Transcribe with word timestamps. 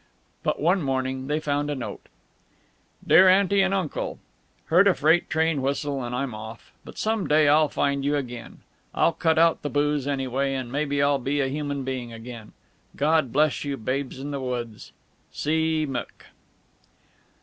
But 0.41 0.59
one 0.59 0.81
morning 0.81 1.27
they 1.27 1.39
found 1.39 1.69
a 1.69 1.75
note: 1.75 2.07
DEAR 3.05 3.29
AUNTY 3.29 3.61
AND 3.61 3.71
UNCLE: 3.71 4.17
Heard 4.65 4.87
a 4.87 4.95
freight 4.95 5.29
train 5.29 5.61
whistle 5.61 6.03
and 6.03 6.15
I'm 6.15 6.33
off. 6.33 6.71
But 6.83 6.97
some 6.97 7.27
day 7.27 7.47
I'll 7.47 7.69
find 7.69 8.03
you 8.03 8.15
again. 8.15 8.61
I'll 8.95 9.13
cut 9.13 9.37
out 9.37 9.61
the 9.61 9.69
booze, 9.69 10.07
anyway, 10.07 10.55
and 10.55 10.71
maybe 10.71 11.03
I'll 11.03 11.19
be 11.19 11.39
a 11.39 11.49
human 11.49 11.83
being 11.83 12.11
again. 12.11 12.53
God 12.95 13.31
bless 13.31 13.63
you 13.63 13.77
babes 13.77 14.17
in 14.17 14.31
the 14.31 14.41
woods. 14.41 14.91
C. 15.31 15.85
McK. 15.87 16.07